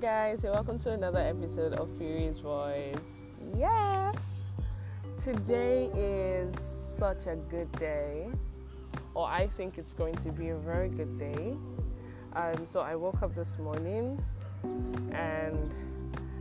[0.00, 2.96] guys, and welcome to another episode of Fury's Voice.
[3.54, 4.16] Yes,
[5.22, 6.54] today is
[6.96, 8.30] such a good day,
[9.12, 11.54] or I think it's going to be a very good day.
[12.32, 14.24] Um, so I woke up this morning
[15.12, 15.70] and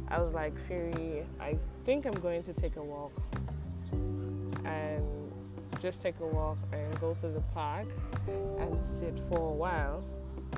[0.07, 3.11] I was like, Fury, I think I'm going to take a walk
[4.63, 5.03] and
[5.81, 7.87] just take a walk and go to the park
[8.57, 10.01] and sit for a while.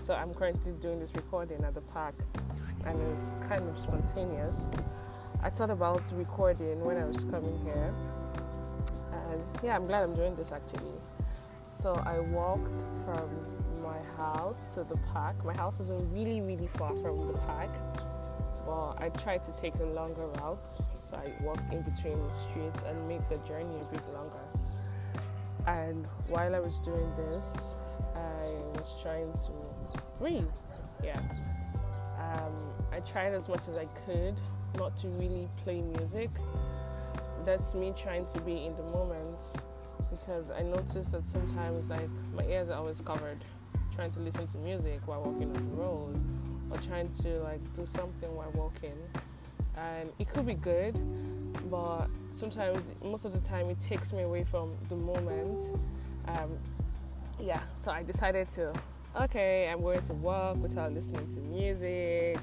[0.03, 2.15] So I'm currently doing this recording at the park
[2.85, 4.69] and it's kind of spontaneous.
[5.43, 7.93] I thought about recording when I was coming here,
[9.11, 10.93] and yeah, I'm glad I'm doing this actually.
[11.75, 13.29] So I walked from
[13.81, 15.43] my house to the park.
[15.43, 17.71] My house isn't really, really far from the park,
[18.65, 20.69] but I tried to take a longer route.
[20.99, 24.45] So I walked in between the streets and made the journey a bit longer.
[25.65, 27.55] And while I was doing this,
[28.15, 29.51] I was trying to
[31.03, 31.19] Yeah.
[32.19, 32.53] Um,
[32.91, 34.35] I tried as much as I could
[34.77, 36.29] not to really play music.
[37.45, 39.39] That's me trying to be in the moment
[40.09, 43.43] because I noticed that sometimes like my ears are always covered
[43.93, 46.19] trying to listen to music while walking on the road
[46.69, 48.97] or trying to like do something while walking
[49.77, 50.99] and it could be good
[51.69, 55.77] but sometimes most of the time it takes me away from the moment
[56.27, 56.57] um,
[57.39, 58.73] yeah so i decided to
[59.19, 62.37] okay i'm going to walk without listening to music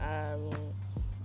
[0.00, 0.50] um,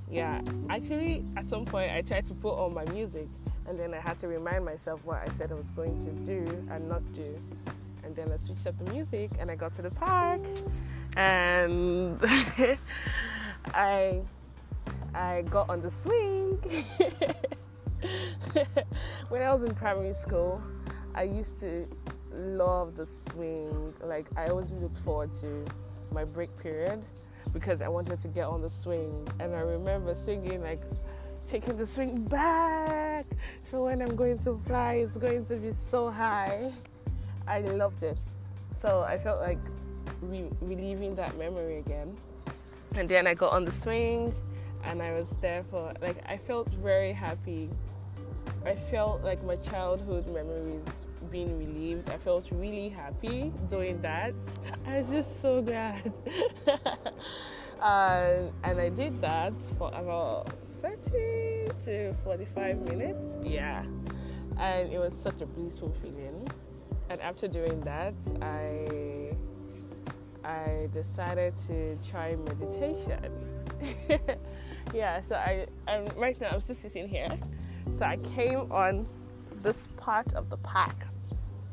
[0.09, 3.27] yeah actually at some point i tried to put on my music
[3.67, 6.43] and then i had to remind myself what i said i was going to do
[6.69, 7.39] and not do
[8.03, 10.41] and then i switched up the music and i got to the park
[11.15, 12.19] and
[13.73, 14.21] i
[15.15, 16.57] I got on the swing.
[19.29, 20.61] when I was in primary school,
[21.13, 21.87] I used to
[22.33, 23.93] love the swing.
[24.03, 25.65] Like I always looked forward to
[26.11, 27.03] my break period
[27.53, 29.27] because I wanted to get on the swing.
[29.39, 30.81] And I remember singing like
[31.47, 33.25] taking the swing back.
[33.63, 36.71] So when I'm going to fly, it's going to be so high.
[37.47, 38.17] I loved it.
[38.75, 39.59] So I felt like
[40.21, 42.15] re- reliving that memory again.
[42.95, 44.33] And then I got on the swing
[44.83, 47.69] and I was there for like I felt very happy.
[48.65, 52.09] I felt like my childhood memories being relieved.
[52.09, 54.33] I felt really happy doing that.
[54.85, 56.11] I was just so glad.
[57.81, 60.49] uh, and I did that for about
[60.81, 63.37] 30 to 45 minutes.
[63.43, 63.83] Yeah.
[64.57, 66.47] And it was such a blissful feeling.
[67.09, 69.35] And after doing that, I
[70.43, 73.31] I decided to try meditation.
[74.93, 77.29] yeah, so I um, right now I'm still sitting here.
[77.97, 79.07] So I came on
[79.63, 80.95] this part of the park,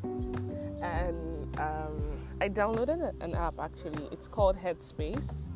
[0.04, 2.00] and um,
[2.40, 3.58] I downloaded an app.
[3.58, 5.48] Actually, it's called Headspace.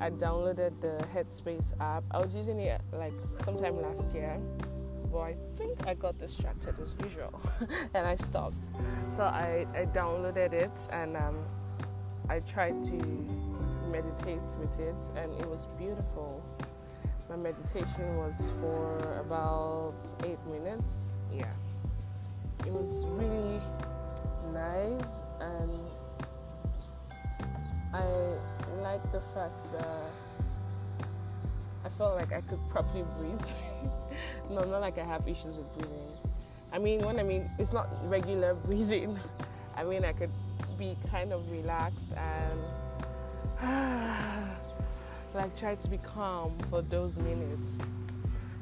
[0.00, 2.04] I downloaded the Headspace app.
[2.10, 3.12] I was using it like
[3.44, 4.40] sometime last year,
[5.12, 7.38] but I think I got distracted as usual,
[7.94, 8.72] and I stopped.
[9.14, 11.36] So I, I downloaded it and um,
[12.28, 12.96] I tried to
[13.90, 16.42] meditate with it, and it was beautiful.
[17.28, 19.94] My meditation was for about
[20.24, 21.10] eight minutes.
[21.32, 21.80] Yes,
[22.60, 23.60] it was really
[24.52, 25.10] nice,
[25.40, 25.70] and
[27.92, 28.04] I
[28.82, 30.10] like the fact that
[31.84, 33.40] I felt like I could properly breathe.
[34.50, 36.08] no, not like I have issues with breathing.
[36.72, 39.18] I mean, when I mean it's not regular breathing,
[39.76, 40.32] I mean I could
[40.78, 42.60] be kind of relaxed and
[45.34, 47.78] like try to be calm for those minutes.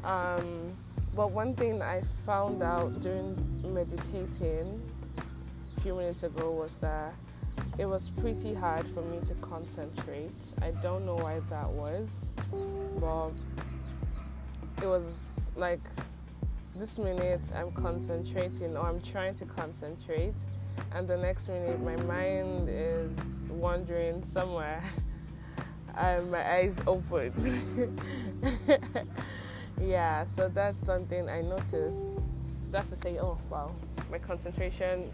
[0.04, 0.76] Um,
[1.14, 4.82] but one thing I found out during meditating
[5.76, 7.14] a few minutes ago was that
[7.78, 10.34] it was pretty hard for me to concentrate.
[10.60, 12.08] I don't know why that was,
[12.98, 13.30] but
[14.82, 15.04] it was
[15.54, 15.80] like
[16.74, 20.34] this minute I'm concentrating or I'm trying to concentrate,
[20.92, 23.10] and the next minute my mind is
[23.48, 24.82] wandering somewhere
[25.96, 27.96] and my eyes open.
[29.80, 32.00] yeah, so that's something I noticed.
[32.70, 33.74] That's to say, oh wow,
[34.10, 35.10] my concentration,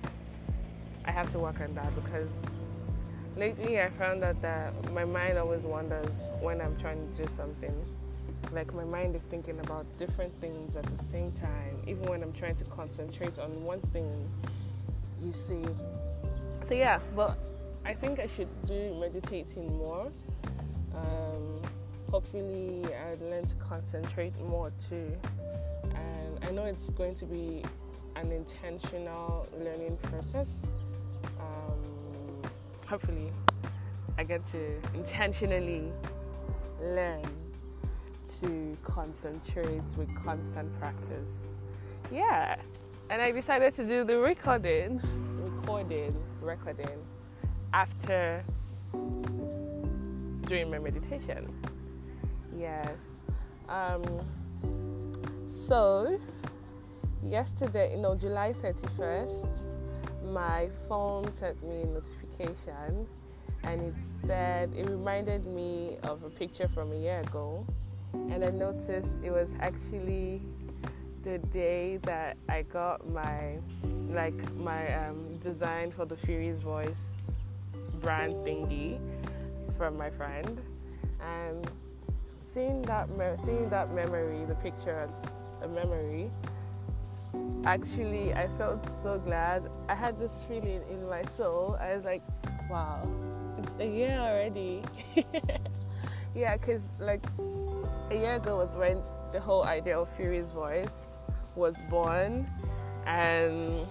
[1.04, 2.32] I have to work on that because
[3.36, 7.74] lately I found out that my mind always wanders when I'm trying to do something.
[8.52, 12.32] Like my mind is thinking about different things at the same time, even when I'm
[12.32, 14.28] trying to concentrate on one thing,
[15.22, 15.62] you see.
[16.62, 17.38] So yeah, but
[17.84, 20.10] I think I should do meditating more.
[20.94, 21.62] Um,
[22.10, 25.12] hopefully, I'd learn to concentrate more too.
[25.94, 27.62] And I know it's going to be
[28.16, 30.66] an intentional learning process.
[31.38, 32.50] Um,
[32.88, 33.30] hopefully,
[34.18, 35.92] I get to intentionally
[36.82, 37.22] learn
[38.40, 41.54] to concentrate with constant practice.
[42.12, 42.56] Yeah,
[43.08, 45.00] and I decided to do the recording,
[45.38, 47.06] recording, recording
[47.72, 48.44] after
[50.46, 51.48] doing my meditation.
[52.60, 53.00] Yes.
[53.70, 54.04] Um,
[55.46, 56.20] so,
[57.22, 59.62] yesterday, you know, July 31st,
[60.26, 63.06] my phone sent me a notification
[63.64, 63.94] and it
[64.26, 67.66] said, it reminded me of a picture from a year ago.
[68.12, 70.42] And I noticed it was actually
[71.22, 73.56] the day that I got my,
[74.10, 77.16] like, my um, design for the Fury's Voice
[78.00, 78.98] brand thingy
[79.78, 80.60] from my friend.
[81.20, 81.70] And
[82.40, 85.12] seeing that me- seeing that memory, the picture as
[85.62, 86.30] a memory,
[87.64, 89.62] actually I felt so glad.
[89.88, 91.76] I had this feeling in my soul.
[91.80, 92.22] I was like,
[92.70, 93.06] wow,
[93.58, 94.82] it's a year already.
[96.34, 97.22] yeah, because like
[98.10, 98.98] a year ago was when
[99.32, 101.06] the whole idea of Fury's voice
[101.54, 102.46] was born,
[103.06, 103.86] and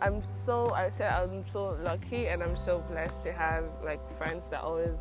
[0.00, 4.48] I'm so I said I'm so lucky and I'm so blessed to have like friends
[4.48, 4.98] that always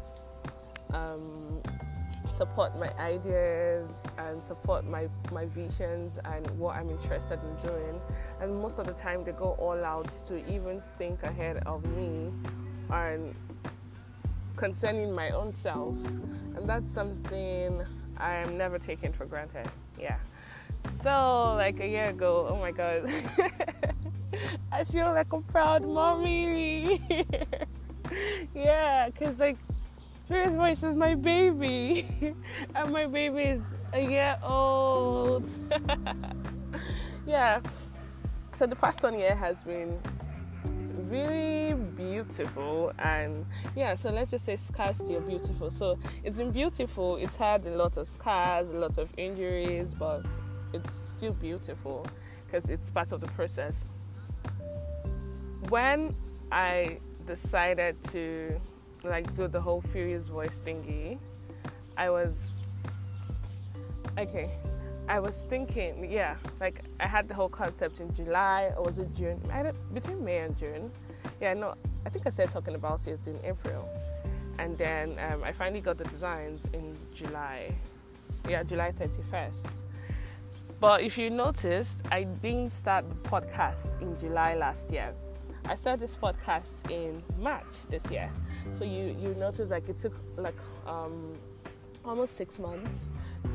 [0.94, 1.62] um,
[2.32, 8.02] support my ideas and support my, my visions and what I'm interested in doing.
[8.40, 12.32] And most of the time, they go all out to even think ahead of me
[12.90, 13.36] and
[14.56, 15.96] concerning my own self.
[16.56, 17.82] And that's something
[18.18, 19.68] I am never taking for granted.
[20.00, 20.18] Yeah.
[21.02, 23.04] So, like a year ago, oh my god,
[24.72, 27.02] I feel like a proud mommy.
[28.56, 29.58] yeah, because like
[30.32, 32.08] Fury's Voice is my baby,
[32.76, 35.44] and my baby is a year old.
[37.28, 37.60] yeah.
[38.54, 40.00] So the past one year has been
[41.10, 43.46] really beautiful, and
[43.76, 43.94] yeah.
[43.96, 45.70] So let's just say scarcity of beautiful.
[45.70, 47.18] So it's been beautiful.
[47.18, 50.22] It's had a lot of scars, a lot of injuries, but
[50.74, 52.08] it's still beautiful
[52.46, 53.84] because it's part of the process.
[55.68, 56.16] When
[56.54, 58.58] I decided to
[59.04, 61.18] like do the whole Fury's voice thingy,
[61.98, 62.52] I was
[64.18, 64.50] okay.
[65.10, 69.10] I was thinking, yeah, like I had the whole concept in July or was it
[69.18, 69.40] June?
[69.52, 70.92] I between May and June.
[71.40, 71.74] Yeah, no,
[72.06, 73.90] I think I started talking about it in April,
[74.60, 77.74] and then um, I finally got the designs in July.
[78.48, 79.66] Yeah, July thirty first.
[80.80, 85.14] But if you noticed, I didn't start the podcast in July last year.
[85.66, 88.32] I started this podcast in March this year.
[88.72, 90.56] So you you notice like it took like
[90.88, 91.36] um,
[92.06, 93.08] almost six months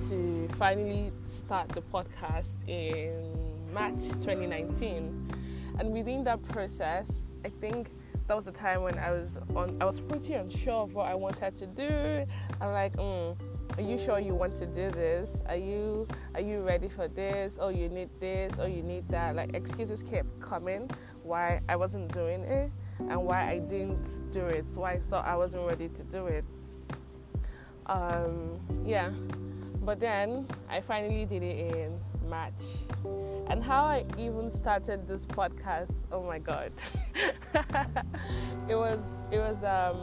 [0.09, 3.13] to finally start the podcast in
[3.73, 5.33] March 2019,
[5.79, 7.89] and within that process, I think
[8.27, 9.77] that was the time when I was on.
[9.81, 12.27] I was pretty unsure of what I wanted to do.
[12.61, 13.37] I'm like, mm,
[13.77, 15.43] are you sure you want to do this?
[15.49, 17.59] Are you are you ready for this?
[17.61, 18.53] Oh, you need this.
[18.59, 19.37] Oh, you need that.
[19.37, 20.91] Like excuses kept coming
[21.23, 25.37] why I wasn't doing it and why I didn't do it, why I thought I
[25.37, 26.45] wasn't ready to do it.
[27.87, 29.11] Um, yeah,
[29.83, 31.99] but then I finally did it in
[32.29, 32.53] March.
[33.49, 36.73] And how I even started this podcast, oh my god.
[38.69, 39.97] it was it was um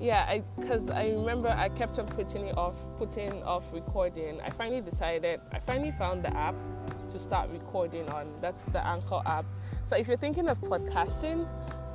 [0.00, 4.40] yeah, I because I remember I kept on putting it off, putting off recording.
[4.40, 6.54] I finally decided, I finally found the app
[7.12, 8.26] to start recording on.
[8.40, 9.44] That's the Anchor app.
[9.94, 11.46] So if you're thinking of podcasting,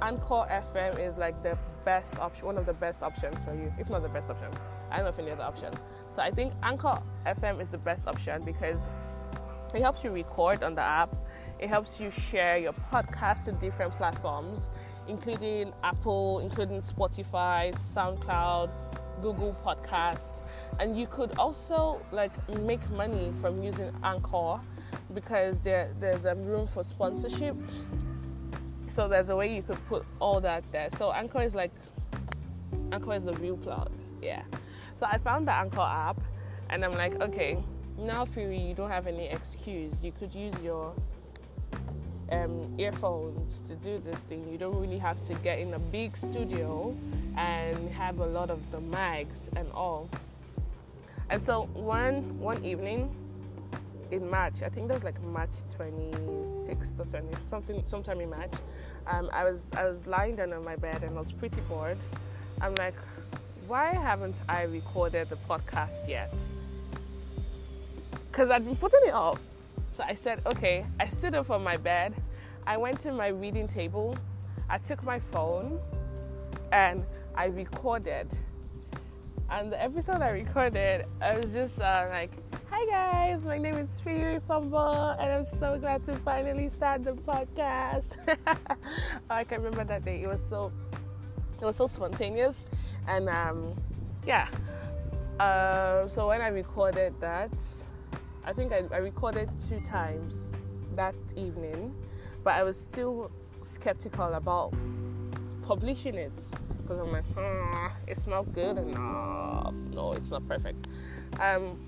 [0.02, 3.90] Anchor FM is like the best option, one of the best options for you, if
[3.90, 4.48] not the best option.
[4.90, 5.74] I don't know if any other option.
[6.16, 8.80] So I think Anchor FM is the best option because
[9.76, 11.14] it helps you record on the app.
[11.60, 14.70] It helps you share your podcast to different platforms,
[15.10, 18.70] including Apple, including Spotify, SoundCloud,
[19.22, 20.40] Google Podcasts,
[20.80, 24.62] and you could also like make money from using Anchor
[25.14, 27.56] because there, there's a room for sponsorship.
[28.88, 30.90] So there's a way you could put all that there.
[30.98, 31.72] So Anchor is like
[32.92, 33.92] Anchor is the real cloud.
[34.22, 34.44] Yeah.
[35.00, 36.20] So I found the Anchor app
[36.70, 37.58] and I'm like, okay,
[37.98, 39.94] now Fury, you don't have any excuse.
[40.02, 40.94] You could use your
[42.32, 44.48] um, earphones to do this thing.
[44.52, 46.96] You don't really have to get in a big studio
[47.38, 50.10] and have a lot of the mics and all.
[51.30, 53.14] And so one one evening,
[54.12, 54.64] in March.
[54.64, 58.54] I think that was like March 26th or 20 something, sometime in March.
[59.08, 61.98] Um, I was I was lying down on my bed and I was pretty bored.
[62.62, 62.96] I'm like,
[63.68, 66.34] why haven't I recorded the podcast yet?
[68.32, 69.40] Because I'd been putting it off.
[69.92, 70.86] So I said, okay.
[71.00, 72.14] I stood up on my bed.
[72.66, 74.16] I went to my reading table.
[74.70, 75.80] I took my phone
[76.72, 77.04] and
[77.36, 78.28] I recorded
[79.52, 82.32] And the episode I recorded, I was just uh, like,
[82.72, 87.14] Hi guys, my name is Fury Fumble, and I'm so glad to finally start the
[87.14, 88.16] podcast.
[89.30, 90.22] I can remember that day.
[90.22, 90.72] It was so,
[91.60, 92.68] it was so spontaneous,
[93.08, 93.74] and um,
[94.24, 94.50] yeah.
[95.40, 97.52] Uh, so when I recorded that,
[98.46, 100.54] I think I, I recorded two times
[100.96, 101.96] that evening,
[102.44, 103.32] but I was still
[103.64, 104.76] skeptical about
[105.64, 106.34] publishing it
[106.84, 109.74] because I'm like, hmm, it's not good enough.
[109.92, 110.88] No, it's not perfect.
[111.40, 111.80] Um,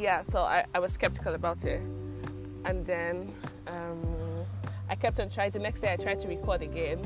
[0.00, 1.80] yeah, so I, I was skeptical about it.
[2.64, 3.32] And then
[3.66, 4.44] um,
[4.88, 5.50] I kept on trying.
[5.50, 7.04] The next day I tried to record again,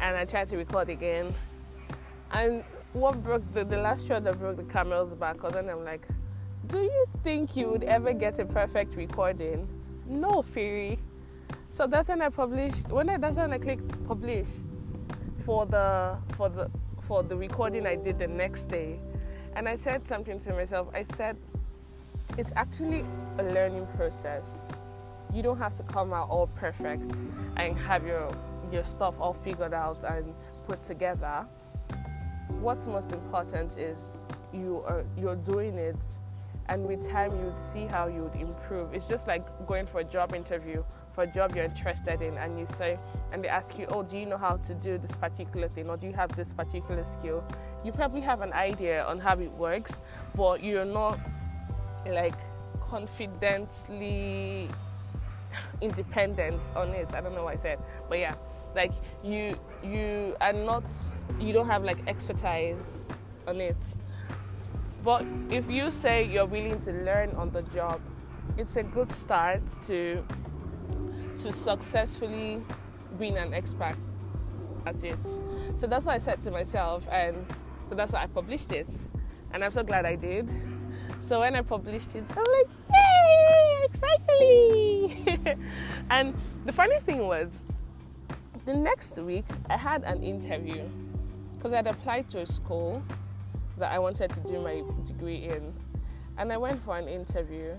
[0.00, 1.34] and I tried to record again.
[2.30, 5.84] And what broke the, the last straw that broke the camel's back was then I'm
[5.84, 6.06] like,
[6.66, 9.68] do you think you would ever get a perfect recording?
[10.06, 10.98] No, Fury.
[11.70, 12.88] So that's when I published.
[12.88, 14.48] When I that's when I clicked publish
[15.44, 16.70] for the for the
[17.02, 18.98] for the recording I did the next day,
[19.54, 20.88] and I said something to myself.
[20.94, 21.36] I said,
[22.38, 23.04] it's actually
[23.38, 24.68] a learning process.
[25.32, 27.12] You don't have to come out all perfect
[27.56, 28.30] and have your
[28.72, 30.34] your stuff all figured out and
[30.66, 31.46] put together.
[32.60, 33.98] What's most important is
[34.52, 36.02] you are you're doing it
[36.68, 38.92] and with time you would see how you would improve.
[38.92, 40.82] It's just like going for a job interview
[41.16, 42.98] for a job you're interested in and you say
[43.32, 45.96] and they ask you, Oh, do you know how to do this particular thing or
[45.96, 47.42] do you have this particular skill?
[47.82, 49.92] You probably have an idea on how it works,
[50.36, 51.18] but you're not
[52.10, 52.38] like
[52.80, 54.68] confidently
[55.80, 57.08] independent on it.
[57.14, 58.34] I don't know what I said, but yeah,
[58.74, 60.84] like you you are not
[61.40, 63.08] you don't have like expertise
[63.46, 63.76] on it.
[65.04, 68.00] But if you say you're willing to learn on the job,
[68.56, 70.22] it's a good start to
[71.42, 72.62] to successfully
[73.18, 73.96] being an expert
[74.86, 75.22] at it.
[75.76, 77.46] So that's what I said to myself, and
[77.88, 78.88] so that's why I published it,
[79.52, 80.50] and I'm so glad I did.
[81.20, 85.56] So when I published it, I'm like, yay, finally!
[86.10, 87.58] and the funny thing was,
[88.64, 90.82] the next week I had an interview
[91.56, 93.02] because I'd applied to a school
[93.78, 95.72] that I wanted to do my degree in,
[96.38, 97.74] and I went for an interview.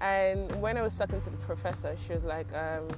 [0.00, 2.88] And when I was talking to the professor, she was like um,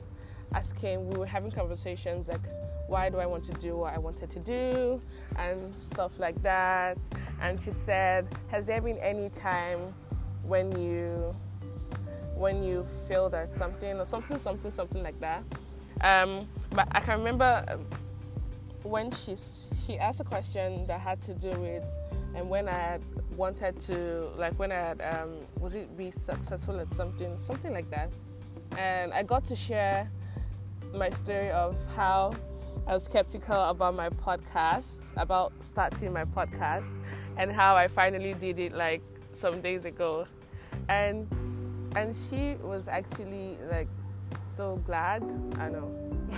[0.55, 2.41] asking, we were having conversations like,
[2.87, 5.01] why do I want to do what I wanted to do,
[5.37, 6.97] and stuff like that.
[7.41, 9.95] And she said, has there been any time
[10.43, 11.35] when you
[12.35, 15.43] when you feel that something or something, something, something like that?
[16.01, 17.85] Um, but I can remember um,
[18.83, 19.37] when she
[19.85, 21.85] she asked a question that had to do with
[22.35, 22.99] and when I
[23.37, 27.91] wanted to like when I had um, was it be successful at something something like
[27.91, 28.11] that
[28.77, 30.11] and I got to share
[30.95, 32.33] my story of how
[32.87, 36.91] I was skeptical about my podcast about starting my podcast
[37.37, 39.03] and how I finally did it like
[39.33, 40.27] some days ago
[40.89, 41.27] and
[41.97, 43.89] and she was actually like
[44.55, 45.23] so glad
[45.59, 45.93] I know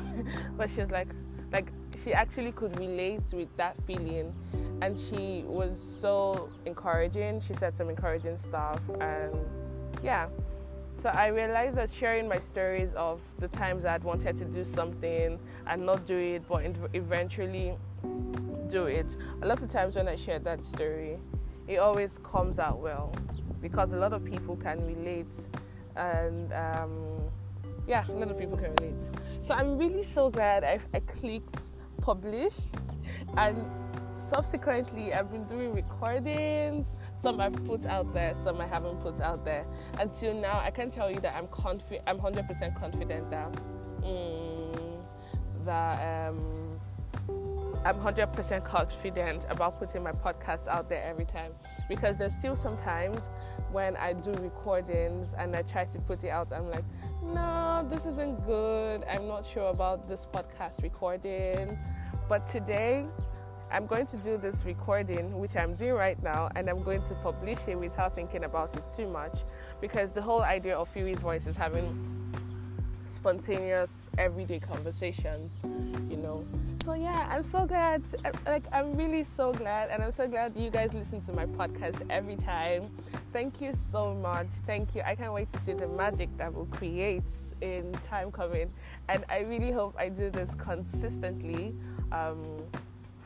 [0.57, 1.09] but she was like
[1.52, 1.69] like
[2.02, 4.35] she actually could relate with that feeling
[4.83, 7.40] and she was so encouraging.
[7.40, 9.35] She said some encouraging stuff, and
[10.02, 10.28] yeah.
[11.00, 15.38] So I realized that sharing my stories of the times I'd wanted to do something
[15.66, 17.73] and not do it, but eventually
[18.69, 19.07] do it.
[19.40, 21.16] A lot of times when I share that story,
[21.66, 23.14] it always comes out well
[23.62, 25.35] because a lot of people can relate,
[25.97, 27.23] and um,
[27.87, 29.00] yeah, a lot of people can relate.
[29.40, 32.59] So I'm really so glad I, I clicked publish
[33.38, 33.64] and
[34.19, 36.88] subsequently, I've been doing recordings.
[37.20, 39.66] Some I've put out there, some I haven't put out there.
[39.98, 42.02] Until now, I can tell you that I'm confident.
[42.06, 43.52] I'm 100% confident that
[44.02, 45.02] mm,
[45.64, 46.80] that um,
[47.84, 51.52] I'm 100% confident about putting my podcast out there every time
[51.88, 53.30] because there's still sometimes
[53.72, 56.84] when I do recordings and I try to put it out, I'm like,
[57.22, 59.04] no, this isn't good.
[59.04, 61.78] I'm not sure about this podcast recording.
[62.28, 63.06] But today,
[63.72, 67.14] I'm going to do this recording, which I'm doing right now, and I'm going to
[67.16, 69.44] publish it without thinking about it too much
[69.80, 72.20] because the whole idea of Fury's voice is having
[73.06, 75.52] spontaneous, everyday conversations,
[76.10, 76.44] you know.
[76.82, 78.02] So, yeah, I'm so glad.
[78.44, 82.00] Like, I'm really so glad, and I'm so glad you guys listen to my podcast
[82.10, 82.90] every time.
[83.32, 84.48] Thank you so much.
[84.66, 85.02] Thank you.
[85.02, 87.22] I can't wait to see the magic that will create
[87.60, 88.72] in time coming,
[89.08, 91.74] and I really hope I do this consistently.
[92.10, 92.62] Um,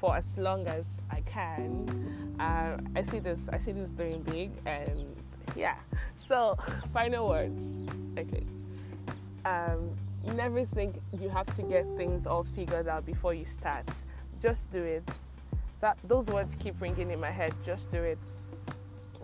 [0.05, 2.37] for as long as I can.
[2.39, 3.49] Uh, I see this.
[3.49, 5.17] I see this doing big, and
[5.57, 5.77] yeah.
[6.17, 6.59] So,
[6.93, 7.63] final words.
[8.19, 8.45] Okay.
[9.47, 9.97] Um,
[10.35, 13.89] never think you have to get things all figured out before you start.
[14.43, 15.09] Just do it.
[15.81, 17.55] That those words keep ringing in my head.
[17.65, 18.19] Just do it.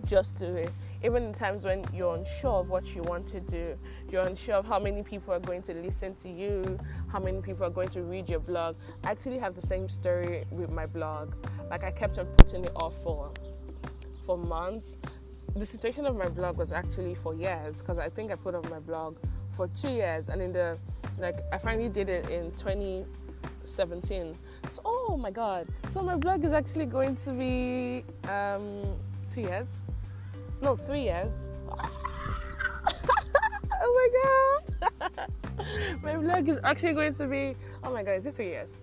[0.06, 0.72] Just do it.
[1.02, 3.76] Even in times when you're unsure of what you want to do,
[4.11, 6.78] you're unsure of how many people are going to listen to you,
[7.09, 8.76] how many people are going to read your blog.
[9.04, 11.35] I actually have the same story with my blog.
[11.71, 13.33] Like I kept on putting it off for
[14.26, 14.99] for months.
[15.57, 18.69] The situation of my blog was actually for years because I think I put on
[18.69, 19.16] my blog
[19.57, 20.78] for two years, and in the
[21.19, 24.37] like I finally did it in 2017.
[24.71, 25.66] So, oh my god!
[25.90, 28.97] So my blog is actually going to be um,
[29.33, 29.69] two years,
[30.62, 31.49] no, three years.
[33.83, 34.11] oh
[34.83, 35.31] my god!
[36.02, 38.76] my blog is actually going to be oh my god, is it three years?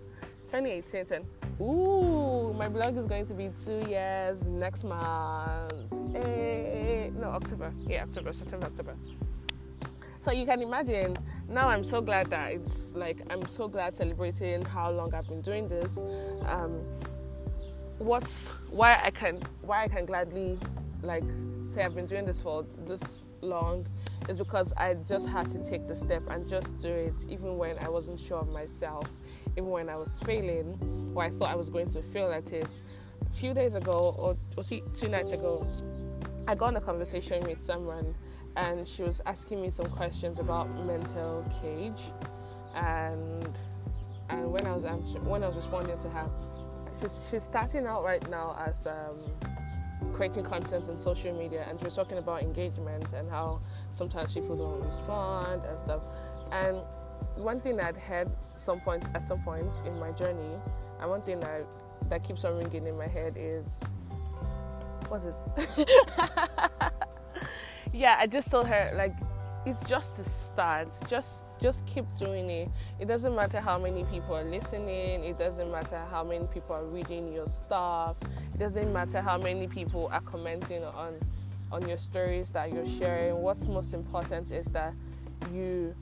[0.46, 1.26] 2018, 10.
[1.60, 5.74] Ooh, my blog is going to be two years next month.
[6.12, 7.72] Hey, no, October.
[7.86, 8.96] Yeah, October, September, October.
[10.20, 11.16] So you can imagine.
[11.48, 15.42] Now I'm so glad that it's like I'm so glad celebrating how long I've been
[15.42, 15.98] doing this.
[16.46, 16.80] Um,
[17.98, 20.58] what's why I can why I can gladly
[21.02, 21.24] like
[21.68, 23.86] say I've been doing this for this long
[24.28, 27.78] is because I just had to take the step and just do it, even when
[27.78, 29.06] I wasn't sure of myself,
[29.52, 32.68] even when I was failing, or I thought I was going to fail at it.
[33.20, 35.66] A few days ago, or, or see, two nights ago,
[36.46, 38.14] I got in a conversation with someone
[38.56, 42.10] and she was asking me some questions about mental cage
[42.74, 43.48] and
[44.30, 46.28] and when I was answering when I was responding to her
[46.98, 49.16] she's, she's starting out right now as um,
[50.12, 53.60] creating content on social media and was talking about engagement and how
[53.92, 56.02] sometimes people don't respond and stuff
[56.52, 56.76] and
[57.36, 60.54] one thing I'd heard some point at some point in my journey
[61.00, 61.64] and one thing that
[62.08, 63.80] that keeps on ringing in my head is
[65.08, 65.88] what's it
[67.92, 69.14] yeah, I just told her like
[69.66, 70.88] it's just to start.
[71.08, 71.28] Just
[71.60, 72.68] just keep doing it.
[73.00, 75.24] It doesn't matter how many people are listening.
[75.24, 78.16] It doesn't matter how many people are reading your stuff.
[78.54, 81.14] It doesn't matter how many people are commenting on
[81.70, 83.36] on your stories that you're sharing.
[83.36, 84.94] What's most important is that
[85.52, 85.94] you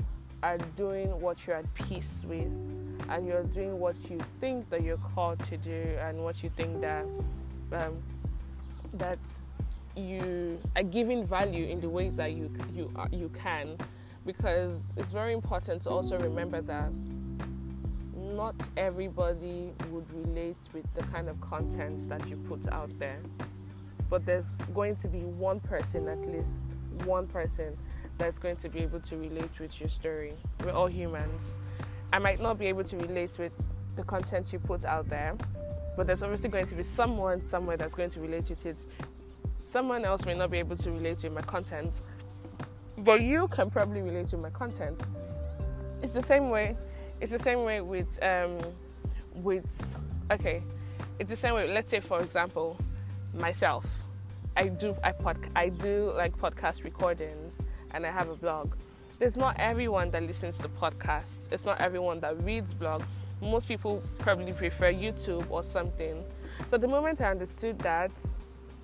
[0.42, 2.52] are doing what you're at peace with
[3.08, 6.80] and you're doing what you think that you're called to do and what you think
[6.80, 7.04] that
[7.72, 7.96] um,
[8.94, 9.18] that
[9.96, 13.76] you are giving value in the ways that you you are, you can
[14.26, 16.90] because it's very important to also remember that
[18.14, 23.20] not everybody would relate with the kind of content that you put out there.
[24.10, 26.60] But there's going to be one person at least
[27.04, 27.76] one person
[28.18, 30.34] that's going to be able to relate with your story.
[30.64, 31.42] We're all humans.
[32.12, 33.52] I might not be able to relate with
[33.96, 35.36] the content you put out there
[35.96, 38.76] but there's obviously going to be someone somewhere that's going to relate with it.
[39.62, 42.02] Someone else may not be able to relate to my content,
[42.98, 45.00] but you can probably relate to my content.
[46.02, 46.76] It's the same way.
[47.20, 48.58] It's the same way with um,
[49.34, 49.96] with
[50.30, 50.62] okay.
[51.18, 51.72] It's the same way.
[51.72, 52.76] Let's say, for example,
[53.34, 53.86] myself.
[54.56, 57.54] I do I pod I do like podcast recordings,
[57.92, 58.74] and I have a blog.
[59.18, 61.50] There's not everyone that listens to podcasts.
[61.50, 63.02] It's not everyone that reads blog.
[63.40, 66.22] Most people probably prefer YouTube or something.
[66.68, 68.12] So the moment I understood that,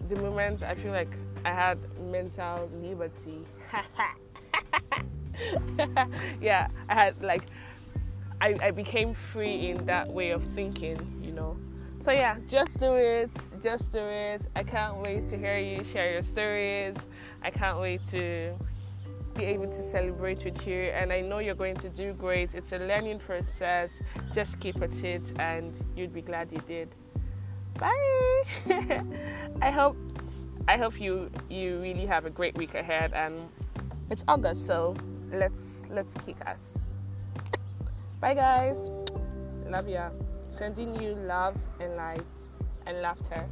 [0.08, 1.08] the moment I feel like
[1.44, 1.78] I had
[2.10, 3.44] mental liberty.
[6.40, 7.42] yeah, I had like
[8.40, 11.56] I, I became free in that way of thinking, you know.
[12.00, 13.30] So yeah, just do it,
[13.62, 14.48] just do it.
[14.56, 16.96] I can't wait to hear you share your stories.
[17.42, 18.54] I can't wait to
[19.34, 22.54] be able to celebrate with you and I know you're going to do great.
[22.54, 24.00] It's a learning process.
[24.34, 26.88] Just keep at it and you'd be glad you did
[27.78, 28.42] bye
[29.62, 29.96] i hope
[30.68, 33.48] i hope you you really have a great week ahead and
[34.10, 34.94] it's august so
[35.32, 36.86] let's let's kick ass.
[38.20, 38.90] Bye guys.
[39.66, 40.10] Love ya.
[40.48, 42.38] Sending you love and light
[42.86, 43.48] and laughter